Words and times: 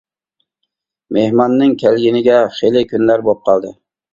مېھماننىڭ 1.17 1.75
كەلگىنىگە 1.83 2.41
خېلى 2.57 2.85
كۈنلەر 2.95 3.27
بولۇپ 3.29 3.45
قالدى. 3.53 3.79